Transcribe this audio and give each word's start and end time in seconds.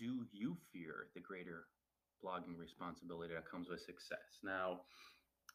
do 0.00 0.24
you 0.32 0.56
fear 0.72 1.08
the 1.14 1.20
greater 1.20 1.64
blogging 2.24 2.58
responsibility 2.58 3.34
that 3.34 3.48
comes 3.48 3.68
with 3.68 3.80
success? 3.80 4.40
Now, 4.42 4.80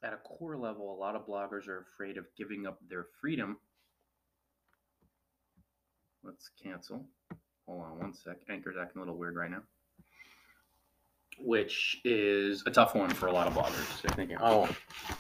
at 0.03 0.13
a 0.13 0.17
core 0.17 0.57
level, 0.57 0.93
a 0.93 0.97
lot 0.99 1.15
of 1.15 1.27
bloggers 1.27 1.67
are 1.67 1.79
afraid 1.93 2.17
of 2.17 2.25
giving 2.37 2.67
up 2.67 2.79
their 2.87 3.07
freedom. 3.19 3.57
Let's 6.23 6.49
cancel. 6.61 7.05
Hold 7.67 7.81
on 7.81 7.99
one 7.99 8.13
sec. 8.13 8.37
Anchor's 8.49 8.75
acting 8.79 9.01
a 9.01 9.05
little 9.05 9.17
weird 9.17 9.35
right 9.35 9.49
now. 9.49 9.63
Which 11.39 11.99
is 12.05 12.63
a 12.65 12.71
tough 12.71 12.95
one 12.95 13.09
for 13.09 13.27
a 13.27 13.31
lot 13.31 13.47
of 13.47 13.53
bloggers. 13.53 14.01
They're 14.01 14.15
thinking, 14.15 14.37
oh, 14.39 14.67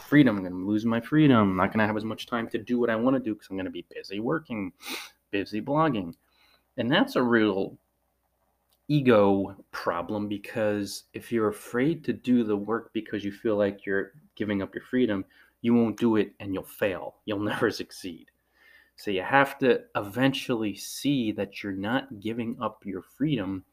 freedom, 0.07 0.37
I'm 0.37 0.43
going 0.43 0.53
to 0.53 0.67
lose 0.67 0.85
my 0.85 1.01
freedom. 1.01 1.37
I'm 1.37 1.57
not 1.57 1.73
going 1.73 1.79
to 1.79 1.87
have 1.87 1.97
as 1.97 2.05
much 2.05 2.27
time 2.27 2.47
to 2.49 2.57
do 2.57 2.79
what 2.79 2.89
I 2.89 2.95
want 2.95 3.15
to 3.15 3.19
do 3.19 3.33
because 3.33 3.49
I'm 3.49 3.57
going 3.57 3.65
to 3.65 3.71
be 3.71 3.85
busy 3.93 4.19
working, 4.19 4.71
busy 5.31 5.61
blogging. 5.61 6.13
And 6.77 6.91
that's 6.91 7.15
a 7.15 7.23
real 7.23 7.77
ego 8.87 9.55
problem 9.71 10.27
because 10.27 11.05
if 11.13 11.31
you're 11.31 11.49
afraid 11.49 12.03
to 12.03 12.13
do 12.13 12.43
the 12.43 12.55
work 12.55 12.91
because 12.93 13.23
you 13.23 13.31
feel 13.31 13.57
like 13.57 13.85
you're 13.85 14.11
giving 14.35 14.61
up 14.61 14.73
your 14.75 14.83
freedom, 14.83 15.25
you 15.61 15.73
won't 15.73 15.99
do 15.99 16.17
it 16.17 16.33
and 16.39 16.53
you'll 16.53 16.63
fail. 16.63 17.15
You'll 17.25 17.39
never 17.53 17.71
succeed. 17.71 18.29
So 18.97 19.11
you 19.11 19.23
have 19.23 19.57
to 19.59 19.81
eventually 19.95 20.75
see 20.75 21.31
that 21.33 21.61
you're 21.61 21.73
not 21.73 22.19
giving 22.19 22.55
up 22.61 22.85
your 22.85 23.01
freedom. 23.01 23.65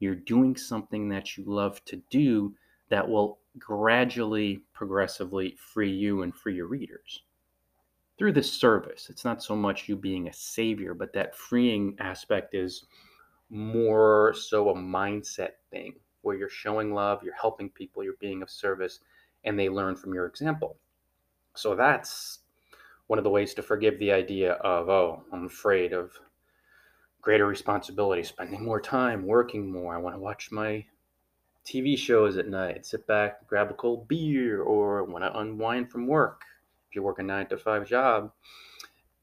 You're 0.00 0.16
doing 0.16 0.56
something 0.56 1.08
that 1.08 1.36
you 1.36 1.44
love 1.46 1.82
to 1.86 1.96
do 2.10 2.54
that 2.90 3.08
will 3.08 3.38
gradually, 3.58 4.62
progressively 4.72 5.56
free 5.58 5.90
you 5.90 6.22
and 6.22 6.34
free 6.34 6.56
your 6.56 6.66
readers 6.66 7.22
through 8.18 8.32
this 8.32 8.52
service. 8.52 9.08
It's 9.08 9.24
not 9.24 9.42
so 9.42 9.56
much 9.56 9.88
you 9.88 9.96
being 9.96 10.28
a 10.28 10.32
savior, 10.32 10.92
but 10.92 11.12
that 11.14 11.34
freeing 11.34 11.96
aspect 12.00 12.54
is 12.54 12.84
more 13.50 14.32
so 14.34 14.70
a 14.70 14.74
mindset 14.74 15.50
thing 15.70 15.94
where 16.22 16.36
you're 16.36 16.48
showing 16.48 16.94
love, 16.94 17.22
you're 17.22 17.34
helping 17.34 17.68
people, 17.70 18.04
you're 18.04 18.14
being 18.20 18.42
of 18.42 18.50
service, 18.50 19.00
and 19.44 19.58
they 19.58 19.68
learn 19.68 19.96
from 19.96 20.14
your 20.14 20.26
example. 20.26 20.76
So 21.54 21.74
that's 21.74 22.40
one 23.08 23.18
of 23.18 23.24
the 23.24 23.30
ways 23.30 23.54
to 23.54 23.62
forgive 23.62 23.98
the 23.98 24.12
idea 24.12 24.52
of, 24.52 24.88
oh, 24.88 25.24
I'm 25.32 25.46
afraid 25.46 25.92
of 25.92 26.12
greater 27.20 27.46
responsibility, 27.46 28.22
spending 28.22 28.64
more 28.64 28.80
time, 28.80 29.26
working 29.26 29.70
more. 29.70 29.94
I 29.94 29.98
want 29.98 30.14
to 30.14 30.20
watch 30.20 30.52
my 30.52 30.84
TV 31.66 31.98
shows 31.98 32.36
at 32.36 32.48
night, 32.48 32.86
sit 32.86 33.06
back, 33.06 33.46
grab 33.46 33.70
a 33.70 33.74
cold 33.74 34.08
beer, 34.08 34.62
or 34.62 35.04
want 35.04 35.24
to 35.24 35.38
unwind 35.38 35.90
from 35.90 36.06
work. 36.06 36.42
If 36.88 36.94
you 36.94 37.02
work 37.02 37.18
a 37.18 37.22
nine 37.22 37.46
to 37.48 37.58
five 37.58 37.86
job, 37.86 38.32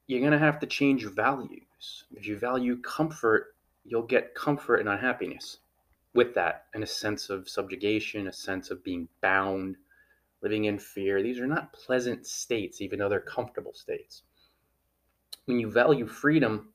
you're 0.06 0.20
going 0.20 0.32
to 0.32 0.38
have 0.38 0.60
to 0.60 0.66
change 0.66 1.02
your 1.02 1.10
values. 1.12 2.04
If 2.14 2.26
you 2.26 2.38
value 2.38 2.80
comfort 2.80 3.54
you'll 3.88 4.02
get 4.02 4.34
comfort 4.34 4.76
and 4.76 4.88
unhappiness 4.88 5.58
with 6.14 6.34
that 6.34 6.66
and 6.74 6.82
a 6.82 6.86
sense 6.86 7.30
of 7.30 7.48
subjugation, 7.48 8.28
a 8.28 8.32
sense 8.32 8.70
of 8.70 8.84
being 8.84 9.08
bound, 9.20 9.76
living 10.42 10.64
in 10.64 10.78
fear. 10.78 11.22
These 11.22 11.40
are 11.40 11.46
not 11.46 11.72
pleasant 11.72 12.26
states, 12.26 12.80
even 12.80 12.98
though 12.98 13.08
they're 13.08 13.20
comfortable 13.20 13.74
states. 13.74 14.22
When 15.46 15.58
you 15.58 15.70
value 15.70 16.06
freedom, 16.06 16.68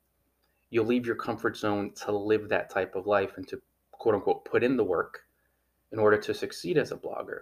you'll 0.70 0.86
leave 0.86 1.06
your 1.06 1.16
comfort 1.16 1.56
zone 1.56 1.92
to 2.04 2.12
live 2.12 2.50
that 2.50 2.70
type 2.70 2.96
of 2.96 3.06
life 3.06 3.34
and 3.38 3.48
to 3.48 3.62
quote 3.92 4.16
unquote 4.16 4.46
put 4.46 4.64
in 4.64 4.76
the 4.76 4.84
work 4.84 5.22
in 5.92 6.00
order 6.00 6.18
to 6.18 6.34
succeed 6.34 6.78
as 6.78 6.92
a 6.92 6.98
blogger. 6.98 7.42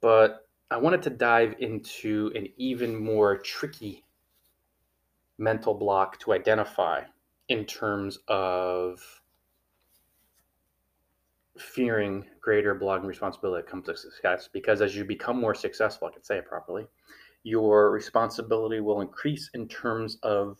But 0.00 0.48
I 0.70 0.78
wanted 0.78 1.02
to 1.02 1.10
dive 1.10 1.54
into 1.58 2.32
an 2.34 2.48
even 2.56 2.96
more 2.96 3.36
tricky 3.36 4.04
mental 5.36 5.74
block 5.74 6.18
to 6.20 6.32
identify 6.32 7.02
in 7.48 7.64
terms 7.64 8.18
of 8.28 9.00
fearing 11.58 12.24
greater 12.40 12.74
blogging 12.74 13.06
responsibility 13.06 13.62
that 13.62 13.70
comes 13.70 13.86
to 13.86 13.96
success 13.96 14.48
because 14.52 14.80
as 14.80 14.96
you 14.96 15.04
become 15.04 15.40
more 15.40 15.54
successful, 15.54 16.08
I 16.08 16.12
can 16.12 16.24
say 16.24 16.38
it 16.38 16.46
properly, 16.46 16.86
your 17.44 17.90
responsibility 17.90 18.80
will 18.80 19.00
increase 19.00 19.50
in 19.54 19.68
terms 19.68 20.18
of 20.22 20.58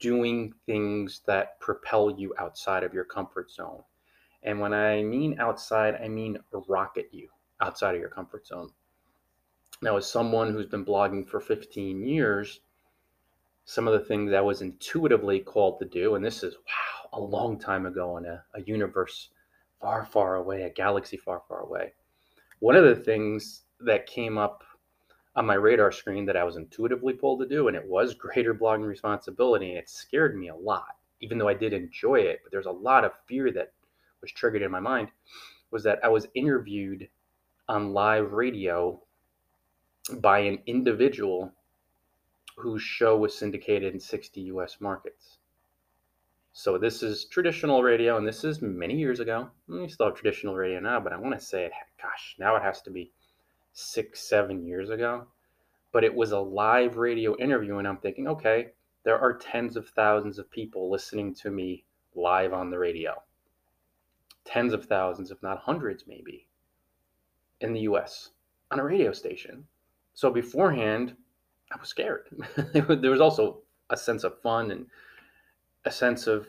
doing 0.00 0.52
things 0.66 1.22
that 1.26 1.58
propel 1.60 2.10
you 2.10 2.34
outside 2.38 2.82
of 2.82 2.92
your 2.92 3.04
comfort 3.04 3.50
zone. 3.50 3.82
And 4.42 4.60
when 4.60 4.72
I 4.72 5.02
mean 5.02 5.38
outside, 5.38 5.94
I 6.02 6.08
mean 6.08 6.38
rocket 6.68 7.08
you 7.12 7.28
outside 7.60 7.94
of 7.94 8.00
your 8.00 8.10
comfort 8.10 8.46
zone. 8.46 8.70
Now, 9.82 9.96
as 9.96 10.10
someone 10.10 10.52
who's 10.52 10.66
been 10.66 10.84
blogging 10.84 11.28
for 11.28 11.40
15 11.40 12.02
years, 12.06 12.60
some 13.66 13.88
of 13.88 13.92
the 13.92 14.06
things 14.06 14.32
I 14.32 14.40
was 14.40 14.62
intuitively 14.62 15.40
called 15.40 15.80
to 15.80 15.84
do. 15.84 16.14
And 16.14 16.24
this 16.24 16.42
is, 16.42 16.54
wow, 16.54 17.10
a 17.12 17.20
long 17.20 17.58
time 17.58 17.84
ago 17.84 18.16
in 18.16 18.24
a, 18.24 18.42
a 18.54 18.62
universe 18.62 19.30
far, 19.80 20.06
far 20.06 20.36
away, 20.36 20.62
a 20.62 20.70
galaxy 20.70 21.16
far, 21.16 21.42
far 21.48 21.60
away. 21.60 21.92
One 22.60 22.76
of 22.76 22.84
the 22.84 22.94
things 22.94 23.62
that 23.80 24.06
came 24.06 24.38
up 24.38 24.62
on 25.34 25.44
my 25.44 25.54
radar 25.54 25.90
screen 25.92 26.24
that 26.26 26.36
I 26.36 26.44
was 26.44 26.56
intuitively 26.56 27.12
pulled 27.12 27.40
to 27.40 27.46
do, 27.46 27.68
and 27.68 27.76
it 27.76 27.86
was 27.86 28.14
greater 28.14 28.54
blogging 28.54 28.86
responsibility, 28.86 29.70
and 29.70 29.78
it 29.78 29.90
scared 29.90 30.38
me 30.38 30.48
a 30.48 30.56
lot, 30.56 30.96
even 31.20 31.36
though 31.36 31.48
I 31.48 31.54
did 31.54 31.72
enjoy 31.72 32.20
it. 32.20 32.40
But 32.42 32.52
there's 32.52 32.66
a 32.66 32.70
lot 32.70 33.04
of 33.04 33.12
fear 33.26 33.50
that 33.52 33.72
was 34.22 34.30
triggered 34.30 34.62
in 34.62 34.70
my 34.70 34.80
mind, 34.80 35.08
was 35.72 35.82
that 35.82 35.98
I 36.02 36.08
was 36.08 36.28
interviewed 36.34 37.08
on 37.68 37.92
live 37.92 38.32
radio 38.32 39.02
by 40.20 40.38
an 40.38 40.60
individual 40.66 41.52
whose 42.56 42.82
show 42.82 43.16
was 43.16 43.36
syndicated 43.36 43.94
in 43.94 44.00
60 44.00 44.40
US 44.42 44.80
markets. 44.80 45.38
So 46.52 46.78
this 46.78 47.02
is 47.02 47.26
traditional 47.26 47.82
radio, 47.82 48.16
and 48.16 48.26
this 48.26 48.42
is 48.42 48.62
many 48.62 48.98
years 48.98 49.20
ago. 49.20 49.50
Mm, 49.68 49.82
we 49.82 49.88
still 49.88 50.06
have 50.06 50.16
traditional 50.16 50.54
radio 50.54 50.80
now, 50.80 50.98
but 50.98 51.12
I 51.12 51.18
want 51.18 51.38
to 51.38 51.44
say 51.44 51.66
it, 51.66 51.72
gosh, 52.00 52.34
now 52.38 52.56
it 52.56 52.62
has 52.62 52.80
to 52.82 52.90
be 52.90 53.12
six, 53.74 54.20
seven 54.20 54.64
years 54.64 54.88
ago. 54.88 55.26
But 55.92 56.02
it 56.02 56.14
was 56.14 56.32
a 56.32 56.40
live 56.40 56.96
radio 56.96 57.36
interview, 57.36 57.76
and 57.76 57.86
I'm 57.86 57.98
thinking, 57.98 58.26
okay, 58.28 58.72
there 59.04 59.18
are 59.18 59.34
tens 59.34 59.76
of 59.76 59.88
thousands 59.90 60.38
of 60.38 60.50
people 60.50 60.90
listening 60.90 61.34
to 61.36 61.50
me 61.50 61.84
live 62.14 62.54
on 62.54 62.70
the 62.70 62.78
radio. 62.78 63.22
Tens 64.46 64.72
of 64.72 64.86
thousands, 64.86 65.30
if 65.30 65.42
not 65.42 65.58
hundreds, 65.58 66.06
maybe, 66.06 66.48
in 67.60 67.74
the 67.74 67.80
US 67.80 68.30
on 68.70 68.80
a 68.80 68.84
radio 68.84 69.12
station. 69.12 69.66
So 70.14 70.30
beforehand, 70.30 71.16
I 71.72 71.80
was 71.80 71.88
scared. 71.88 72.28
there 72.72 73.10
was 73.10 73.20
also 73.20 73.62
a 73.90 73.96
sense 73.96 74.24
of 74.24 74.40
fun 74.40 74.70
and 74.70 74.86
a 75.84 75.90
sense 75.90 76.26
of 76.26 76.46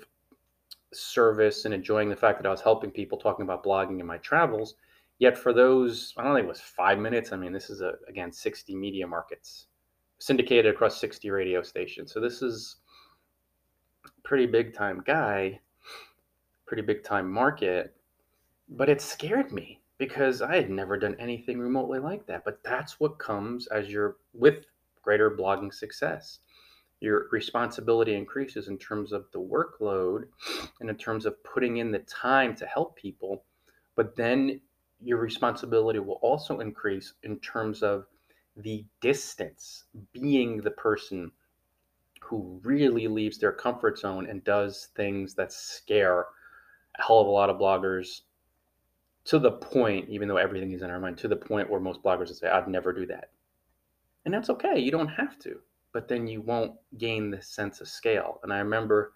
service 0.93 1.65
and 1.65 1.73
enjoying 1.73 2.09
the 2.09 2.15
fact 2.15 2.41
that 2.41 2.47
I 2.47 2.51
was 2.51 2.61
helping 2.61 2.91
people 2.91 3.17
talking 3.17 3.43
about 3.43 3.63
blogging 3.63 3.99
in 3.99 4.05
my 4.05 4.17
travels. 4.17 4.75
Yet 5.19 5.37
for 5.37 5.53
those, 5.53 6.13
I 6.17 6.23
don't 6.23 6.35
think 6.35 6.45
it 6.45 6.49
was 6.49 6.61
five 6.61 6.99
minutes. 6.99 7.31
I 7.31 7.37
mean, 7.37 7.51
this 7.51 7.69
is 7.69 7.81
a, 7.81 7.93
again 8.07 8.31
60 8.31 8.75
media 8.75 9.07
markets 9.07 9.67
syndicated 10.19 10.73
across 10.73 10.99
60 10.99 11.29
radio 11.29 11.61
stations. 11.61 12.11
So 12.11 12.19
this 12.19 12.41
is 12.41 12.77
pretty 14.23 14.45
big 14.45 14.73
time 14.73 15.03
guy, 15.05 15.59
pretty 16.65 16.83
big 16.83 17.03
time 17.03 17.31
market. 17.31 17.95
But 18.69 18.89
it 18.89 19.01
scared 19.01 19.51
me 19.51 19.81
because 19.97 20.41
I 20.41 20.55
had 20.55 20.69
never 20.69 20.97
done 20.97 21.15
anything 21.19 21.59
remotely 21.59 21.99
like 21.99 22.25
that. 22.27 22.43
But 22.43 22.63
that's 22.63 22.99
what 22.99 23.17
comes 23.17 23.67
as 23.67 23.89
you're 23.89 24.17
with 24.33 24.65
greater 25.07 25.31
blogging 25.31 25.73
success. 25.73 26.39
Your 26.99 27.29
responsibility 27.31 28.13
increases 28.13 28.67
in 28.67 28.77
terms 28.77 29.13
of 29.13 29.23
the 29.31 29.39
workload 29.39 30.23
and 30.81 30.89
in 30.89 30.97
terms 30.97 31.25
of 31.25 31.41
putting 31.45 31.77
in 31.77 31.91
the 31.91 31.99
time 31.99 32.53
to 32.57 32.65
help 32.65 32.97
people, 32.97 33.45
but 33.95 34.17
then 34.17 34.59
your 35.01 35.17
responsibility 35.19 35.99
will 35.99 36.19
also 36.21 36.59
increase 36.59 37.13
in 37.23 37.39
terms 37.39 37.83
of 37.83 38.05
the 38.57 38.83
distance, 38.99 39.85
being 40.11 40.57
the 40.57 40.71
person 40.71 41.31
who 42.19 42.59
really 42.61 43.07
leaves 43.07 43.37
their 43.37 43.53
comfort 43.53 43.97
zone 43.97 44.27
and 44.29 44.43
does 44.43 44.89
things 44.93 45.35
that 45.35 45.53
scare 45.53 46.25
a 46.99 47.01
hell 47.01 47.21
of 47.21 47.27
a 47.27 47.29
lot 47.29 47.49
of 47.49 47.57
bloggers 47.57 48.23
to 49.23 49.39
the 49.39 49.51
point, 49.51 50.09
even 50.09 50.27
though 50.27 50.35
everything 50.35 50.73
is 50.73 50.81
in 50.81 50.89
our 50.89 50.99
mind, 50.99 51.17
to 51.19 51.29
the 51.29 51.35
point 51.37 51.69
where 51.69 51.79
most 51.79 52.03
bloggers 52.03 52.27
will 52.27 52.35
say, 52.35 52.49
I'd 52.49 52.67
never 52.67 52.91
do 52.91 53.05
that. 53.05 53.29
And 54.27 54.33
that's 54.33 54.49
okay. 54.49 54.77
You 54.77 54.91
don't 54.91 55.07
have 55.07 55.39
to, 55.39 55.61
but 55.93 56.09
then 56.09 56.27
you 56.27 56.41
won't 56.41 56.73
gain 56.97 57.31
this 57.31 57.47
sense 57.47 57.79
of 57.79 57.87
scale. 57.87 58.41
And 58.43 58.51
I 58.51 58.57
remember 58.57 59.13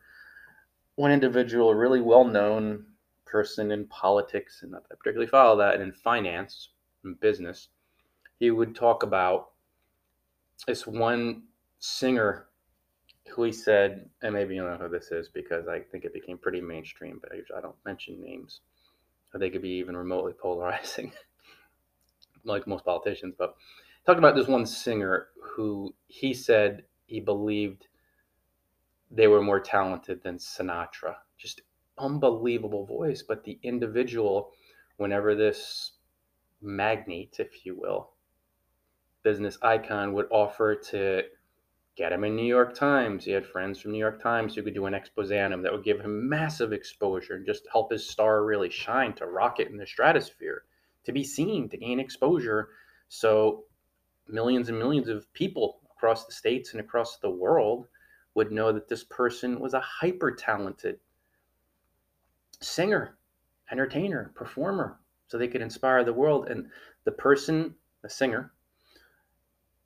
one 0.96 1.12
individual, 1.12 1.70
a 1.70 1.76
really 1.76 2.00
well 2.00 2.24
known 2.24 2.86
person 3.26 3.72
in 3.72 3.88
politics, 3.88 4.62
and 4.64 4.74
I 4.74 4.80
particularly 4.90 5.28
follow 5.28 5.58
that, 5.58 5.74
and 5.74 5.84
in 5.84 5.92
finance 5.92 6.70
and 7.04 7.20
business, 7.20 7.68
he 8.40 8.52
would 8.52 8.74
talk 8.74 9.04
about 9.04 9.50
this 10.66 10.88
one 10.88 11.44
singer 11.80 12.48
who 13.28 13.44
he 13.44 13.52
said, 13.52 14.10
and 14.22 14.34
maybe 14.34 14.56
you 14.56 14.64
know 14.64 14.78
who 14.78 14.88
this 14.88 15.12
is 15.12 15.28
because 15.28 15.68
I 15.68 15.82
think 15.82 16.06
it 16.06 16.14
became 16.14 16.38
pretty 16.38 16.62
mainstream, 16.62 17.20
but 17.22 17.34
I, 17.34 17.58
I 17.58 17.60
don't 17.60 17.76
mention 17.84 18.22
names. 18.22 18.62
They 19.34 19.50
could 19.50 19.62
be 19.62 19.72
even 19.72 19.98
remotely 19.98 20.32
polarizing, 20.32 21.12
like 22.46 22.66
most 22.66 22.86
politicians. 22.86 23.36
But 23.38 23.58
talked 24.06 24.20
about 24.20 24.36
this 24.36 24.48
one 24.48 24.66
singer 24.66 25.28
who 25.42 25.94
he 26.08 26.34
said 26.34 26.84
he 27.06 27.20
believed 27.20 27.88
they 29.12 29.28
were 29.28 29.42
more 29.42 29.60
talented 29.60 30.24
than 30.24 30.38
Sinatra, 30.38 31.16
just 31.38 31.62
unbelievable 31.98 32.86
voice, 32.86 33.22
but 33.22 33.44
the 33.44 33.60
individual, 33.64 34.52
whenever 34.98 35.36
this 35.36 35.92
magnate, 36.62 37.36
if 37.40 37.66
you 37.66 37.78
will, 37.78 38.12
business 39.24 39.58
icon 39.62 40.14
would 40.14 40.28
offer 40.32 40.76
to 40.76 41.24
get 41.96 42.14
him 42.14 42.24
in 42.24 42.36
New 42.36 42.46
York 42.46 42.74
Times. 42.74 43.26
He 43.26 43.32
had 43.32 43.46
friends 43.46 43.80
from 43.80 43.92
New 43.92 44.00
York 44.00 44.22
Times 44.22 44.56
who 44.56 44.64
could 44.64 44.74
do 44.74 44.86
an 44.86 44.94
expose 44.94 45.32
on 45.32 45.52
him 45.52 45.62
that 45.62 45.72
would 45.72 45.84
give 45.84 46.00
him 46.00 46.30
massive 46.30 46.72
exposure 46.72 47.36
and 47.36 47.46
just 47.46 47.68
help 47.72 47.92
his 47.92 48.10
star 48.10 48.46
really 48.46 48.70
shine 48.70 49.14
to 49.14 49.28
rocket 49.28 49.68
in 49.68 49.78
the 49.78 49.86
stratosphere, 49.86 50.64
to 51.04 51.12
be 51.12 51.24
seen, 51.24 51.68
to 51.70 51.78
gain 51.78 52.00
exposure. 52.00 52.70
So 53.10 53.66
millions 54.28 54.70
and 54.70 54.78
millions 54.78 55.08
of 55.08 55.32
people 55.34 55.80
across 55.96 56.26
the 56.26 56.32
states 56.32 56.72
and 56.72 56.82
across 56.82 57.18
the 57.18 57.30
world 57.30 57.88
would 58.34 58.52
know 58.52 58.72
that 58.72 58.88
this 58.88 59.04
person 59.04 59.60
was 59.60 59.74
a 59.74 59.80
hyper 59.82 60.32
talented 60.32 61.00
singer, 62.62 63.18
entertainer, 63.72 64.32
performer, 64.36 65.00
so 65.28 65.38
they 65.38 65.48
could 65.48 65.62
inspire 65.62 66.04
the 66.04 66.14
world. 66.14 66.50
And 66.50 66.68
the 67.04 67.12
person, 67.12 67.76
the 68.02 68.10
singer, 68.10 68.52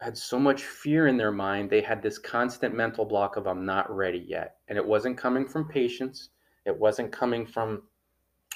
had 0.01 0.17
so 0.17 0.37
much 0.37 0.63
fear 0.63 1.07
in 1.07 1.17
their 1.17 1.31
mind, 1.31 1.69
they 1.69 1.81
had 1.81 2.01
this 2.01 2.17
constant 2.17 2.75
mental 2.75 3.05
block 3.05 3.37
of, 3.37 3.47
I'm 3.47 3.65
not 3.65 3.89
ready 3.89 4.25
yet. 4.27 4.57
And 4.67 4.77
it 4.77 4.85
wasn't 4.85 5.17
coming 5.17 5.47
from 5.47 5.69
patience, 5.69 6.29
it 6.65 6.77
wasn't 6.77 7.11
coming 7.11 7.45
from 7.45 7.83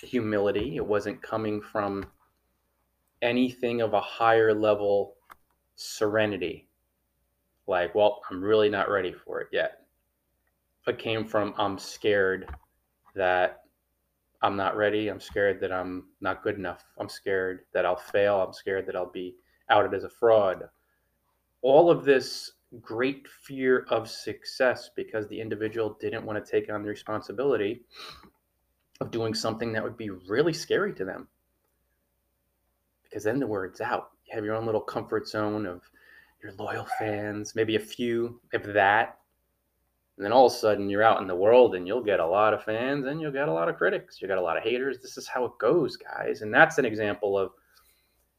humility, 0.03 0.75
it 0.75 0.85
wasn't 0.85 1.21
coming 1.21 1.61
from 1.61 2.05
anything 3.21 3.81
of 3.81 3.93
a 3.93 4.01
higher 4.01 4.53
level 4.53 5.15
serenity. 5.79 6.67
Like, 7.67 7.93
well, 7.95 8.21
I'm 8.29 8.43
really 8.43 8.69
not 8.69 8.89
ready 8.89 9.13
for 9.13 9.41
it 9.41 9.47
yet. 9.51 9.81
It 10.87 10.97
came 10.97 11.25
from, 11.25 11.53
I'm 11.57 11.77
scared 11.77 12.49
that 13.15 13.63
I'm 14.41 14.55
not 14.55 14.75
ready. 14.75 15.09
I'm 15.09 15.19
scared 15.19 15.59
that 15.61 15.71
I'm 15.71 16.05
not 16.21 16.41
good 16.41 16.55
enough. 16.55 16.83
I'm 16.97 17.09
scared 17.09 17.61
that 17.73 17.85
I'll 17.85 17.95
fail. 17.95 18.41
I'm 18.41 18.53
scared 18.53 18.87
that 18.87 18.95
I'll 18.95 19.11
be 19.11 19.35
outed 19.69 19.93
as 19.93 20.03
a 20.03 20.09
fraud 20.09 20.69
all 21.61 21.89
of 21.89 22.05
this 22.05 22.53
great 22.81 23.27
fear 23.27 23.85
of 23.89 24.09
success 24.09 24.89
because 24.95 25.27
the 25.27 25.39
individual 25.39 25.97
didn't 25.99 26.25
want 26.25 26.43
to 26.43 26.51
take 26.51 26.71
on 26.71 26.83
the 26.83 26.89
responsibility 26.89 27.81
of 29.01 29.11
doing 29.11 29.33
something 29.33 29.71
that 29.73 29.83
would 29.83 29.97
be 29.97 30.09
really 30.09 30.53
scary 30.53 30.93
to 30.93 31.05
them. 31.05 31.27
Because 33.03 33.23
then 33.23 33.39
the 33.39 33.47
word's 33.47 33.81
out. 33.81 34.11
You 34.29 34.35
have 34.35 34.45
your 34.45 34.55
own 34.55 34.65
little 34.65 34.81
comfort 34.81 35.27
zone 35.27 35.65
of 35.65 35.81
your 36.43 36.53
loyal 36.53 36.87
fans, 36.97 37.55
maybe 37.55 37.75
a 37.75 37.79
few, 37.79 38.39
if 38.53 38.63
that. 38.63 39.17
And 40.17 40.25
then 40.25 40.33
all 40.33 40.47
of 40.47 40.53
a 40.53 40.55
sudden 40.55 40.89
you're 40.89 41.03
out 41.03 41.21
in 41.21 41.27
the 41.27 41.35
world 41.35 41.75
and 41.75 41.87
you'll 41.87 42.03
get 42.03 42.19
a 42.19 42.25
lot 42.25 42.53
of 42.53 42.63
fans 42.63 43.05
and 43.05 43.19
you'll 43.19 43.31
get 43.31 43.47
a 43.47 43.53
lot 43.53 43.69
of 43.69 43.77
critics. 43.77 44.21
You 44.21 44.27
got 44.27 44.37
a 44.37 44.41
lot 44.41 44.57
of 44.57 44.63
haters. 44.63 44.99
This 45.01 45.17
is 45.17 45.27
how 45.27 45.45
it 45.45 45.57
goes, 45.59 45.95
guys. 45.95 46.41
And 46.41 46.53
that's 46.53 46.77
an 46.77 46.85
example 46.85 47.37
of 47.37 47.51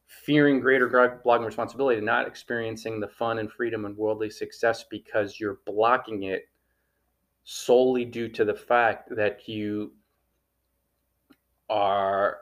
fearing 0.06 0.60
greater 0.60 0.88
blogging 0.88 1.46
responsibility, 1.46 2.00
not 2.00 2.26
experiencing 2.26 3.00
the 3.00 3.08
fun 3.08 3.38
and 3.38 3.50
freedom 3.50 3.84
and 3.84 3.96
worldly 3.96 4.30
success 4.30 4.84
because 4.90 5.40
you're 5.40 5.60
blocking 5.66 6.24
it 6.24 6.48
solely 7.44 8.04
due 8.04 8.28
to 8.28 8.44
the 8.44 8.54
fact 8.54 9.08
that 9.16 9.48
you 9.48 9.92
are 11.68 12.38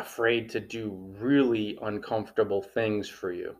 afraid 0.00 0.48
to 0.50 0.60
do 0.60 0.90
really 1.18 1.78
uncomfortable 1.82 2.62
things 2.62 3.08
for 3.08 3.32
you 3.32 3.56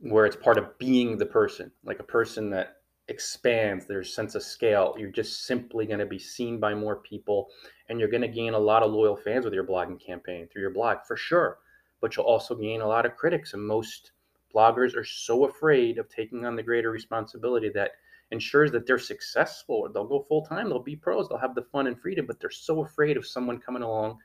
where 0.00 0.26
it's 0.26 0.36
part 0.36 0.58
of 0.58 0.78
being 0.78 1.18
the 1.18 1.26
person 1.26 1.70
like 1.84 1.98
a 1.98 2.04
person 2.04 2.50
that 2.50 2.76
expands 3.08 3.86
their 3.86 4.04
sense 4.04 4.34
of 4.34 4.42
scale. 4.42 4.94
You're 4.98 5.10
just 5.10 5.46
simply 5.46 5.86
going 5.86 5.98
to 5.98 6.06
be 6.06 6.18
seen 6.18 6.60
by 6.60 6.74
more 6.74 6.96
people 6.96 7.48
and 7.88 7.98
you're 7.98 8.10
going 8.10 8.22
to 8.22 8.28
gain 8.28 8.54
a 8.54 8.58
lot 8.58 8.82
of 8.82 8.92
loyal 8.92 9.16
fans 9.16 9.44
with 9.44 9.54
your 9.54 9.64
blogging 9.64 10.00
campaign 10.00 10.46
through 10.46 10.62
your 10.62 10.70
blog 10.72 10.98
for 11.06 11.16
sure. 11.16 11.58
But 12.00 12.16
you'll 12.16 12.26
also 12.26 12.54
gain 12.54 12.80
a 12.80 12.86
lot 12.86 13.06
of 13.06 13.16
critics 13.16 13.54
and 13.54 13.66
most 13.66 14.12
bloggers 14.54 14.94
are 14.94 15.04
so 15.04 15.46
afraid 15.46 15.98
of 15.98 16.08
taking 16.08 16.44
on 16.44 16.54
the 16.54 16.62
greater 16.62 16.90
responsibility 16.90 17.70
that 17.70 17.92
ensures 18.30 18.70
that 18.72 18.86
they're 18.86 18.98
successful. 18.98 19.88
They'll 19.92 20.06
go 20.06 20.26
full 20.28 20.44
time 20.44 20.68
they'll 20.68 20.78
be 20.78 20.96
pros 20.96 21.28
they'll 21.28 21.38
have 21.38 21.54
the 21.54 21.62
fun 21.62 21.86
and 21.86 21.98
freedom 21.98 22.26
but 22.26 22.38
they're 22.38 22.50
so 22.50 22.84
afraid 22.84 23.16
of 23.16 23.26
someone 23.26 23.58
coming 23.58 23.82
along 23.82 24.18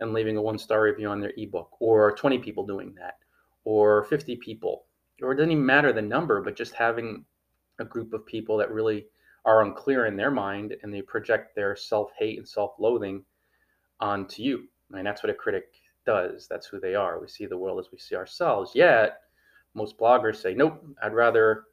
and 0.00 0.12
leaving 0.12 0.36
a 0.36 0.42
one 0.42 0.58
star 0.58 0.82
review 0.82 1.08
on 1.08 1.20
their 1.20 1.32
ebook 1.36 1.70
or 1.80 2.12
20 2.12 2.38
people 2.38 2.66
doing 2.66 2.94
that 2.94 3.18
or 3.64 4.04
50 4.04 4.36
people 4.36 4.84
or 5.22 5.32
it 5.32 5.36
doesn't 5.36 5.50
even 5.50 5.64
matter 5.66 5.92
the 5.92 6.02
number 6.02 6.40
but 6.40 6.56
just 6.56 6.74
having 6.74 7.24
a 7.78 7.84
group 7.84 8.12
of 8.12 8.26
people 8.26 8.56
that 8.56 8.70
really 8.70 9.06
are 9.44 9.62
unclear 9.62 10.06
in 10.06 10.16
their 10.16 10.30
mind 10.30 10.76
and 10.82 10.92
they 10.92 11.02
project 11.02 11.54
their 11.54 11.76
self 11.76 12.10
hate 12.18 12.38
and 12.38 12.48
self 12.48 12.72
loathing 12.78 13.24
onto 14.00 14.42
you. 14.42 14.64
And 14.92 15.06
that's 15.06 15.22
what 15.22 15.30
a 15.30 15.34
critic 15.34 15.66
does. 16.06 16.46
That's 16.48 16.66
who 16.66 16.80
they 16.80 16.94
are. 16.94 17.20
We 17.20 17.28
see 17.28 17.46
the 17.46 17.56
world 17.56 17.78
as 17.78 17.90
we 17.92 17.98
see 17.98 18.14
ourselves. 18.14 18.72
Yet, 18.74 19.20
most 19.74 19.98
bloggers 19.98 20.36
say, 20.36 20.54
nope, 20.54 20.82
I'd 21.02 21.14
rather 21.14 21.64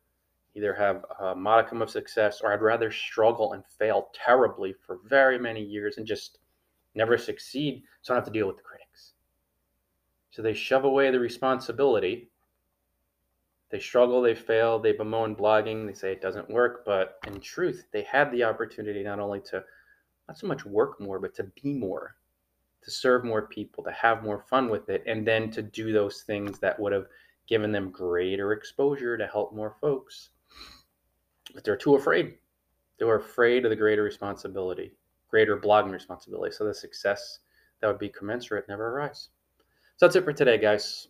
either 0.56 0.74
have 0.74 1.04
a 1.20 1.36
modicum 1.36 1.82
of 1.82 1.90
success 1.90 2.40
or 2.42 2.54
I'd 2.54 2.62
rather 2.62 2.92
struggle 2.92 3.54
and 3.54 3.64
fail 3.78 4.10
terribly 4.14 4.74
for 4.86 5.00
very 5.06 5.38
many 5.38 5.62
years 5.62 5.98
and 5.98 6.08
just 6.08 6.40
never 6.96 7.18
succeed 7.18 7.84
so 8.02 8.14
I 8.14 8.18
don't 8.18 8.26
have 8.26 8.34
to 8.34 8.40
deal 8.40 8.48
with 8.48 8.58
the 8.58 8.64
critics. 8.64 9.14
So 10.32 10.42
they 10.42 10.54
shove 10.54 10.84
away 10.84 11.12
the 11.12 11.20
responsibility 11.20 12.30
they 13.76 13.80
struggle, 13.80 14.22
they 14.22 14.36
fail, 14.36 14.80
they 14.80 14.92
bemoan 14.92 15.36
blogging, 15.36 15.88
they 15.88 15.94
say 15.94 16.12
it 16.12 16.22
doesn't 16.22 16.50
work, 16.50 16.86
but 16.86 17.18
in 17.28 17.40
truth, 17.40 17.88
they 17.92 18.04
had 18.04 18.32
the 18.32 18.44
opportunity 18.44 19.04
not 19.04 19.20
only 19.20 19.42
to 19.42 19.64
not 20.28 20.38
so 20.38 20.48
much 20.48 20.66
work 20.66 21.02
more, 21.02 21.20
but 21.20 21.36
to 21.36 21.44
be 21.62 21.74
more, 21.74 22.16
to 22.84 22.92
serve 22.92 23.26
more 23.26 23.48
people, 23.48 23.84
to 23.84 23.92
have 23.92 24.24
more 24.24 24.40
fun 24.50 24.70
with 24.70 24.90
it, 24.90 25.04
and 25.08 25.28
then 25.28 25.50
to 25.52 25.62
do 25.62 25.92
those 25.92 26.22
things 26.22 26.60
that 26.60 26.80
would 26.80 26.94
have 26.94 27.08
given 27.48 27.72
them 27.72 27.92
greater 27.92 28.54
exposure 28.54 29.18
to 29.18 29.28
help 29.28 29.54
more 29.54 29.76
folks. 29.82 30.30
But 31.54 31.64
they're 31.64 31.76
too 31.76 31.96
afraid. 31.96 32.36
They 32.98 33.06
were 33.06 33.18
afraid 33.18 33.66
of 33.66 33.72
the 33.72 33.76
greater 33.76 34.04
responsibility, 34.04 34.94
greater 35.36 35.58
blogging 35.58 35.92
responsibility. 35.92 36.56
So 36.56 36.64
the 36.64 36.74
success 36.74 37.40
that 37.82 37.88
would 37.88 38.00
be 38.00 38.08
commensurate 38.08 38.70
never 38.70 38.88
arrives. 38.88 39.32
So 39.98 40.06
that's 40.06 40.16
it 40.16 40.24
for 40.24 40.32
today, 40.32 40.58
guys. 40.58 41.10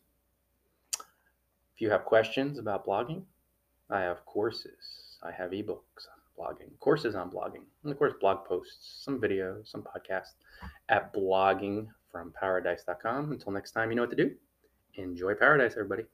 If 1.76 1.80
you 1.80 1.92
have 1.92 2.06
questions 2.06 2.58
about 2.58 2.88
blogging, 2.88 3.22
I 3.92 4.00
have 4.00 4.26
courses, 4.26 5.20
I 5.22 5.32
have 5.32 5.52
ebooks 5.52 6.08
on 6.10 6.18
blogging, 6.36 6.72
courses 6.80 7.14
on 7.14 7.30
blogging, 7.30 7.66
and 7.84 7.92
of 7.92 8.00
course, 8.00 8.14
blog 8.20 8.46
posts, 8.46 9.04
some 9.06 9.22
videos, 9.22 9.68
some 9.68 9.84
podcasts 9.84 10.34
at 10.90 11.14
blogging 11.14 11.86
from 12.12 12.34
bloggingfromparadise.com. 12.42 13.32
Until 13.32 13.52
next 13.52 13.74
time, 13.74 13.92
you 13.92 13.96
know 13.96 14.02
what 14.02 14.10
to 14.10 14.16
do. 14.16 14.32
Enjoy 14.96 15.36
paradise, 15.36 15.74
everybody. 15.74 16.06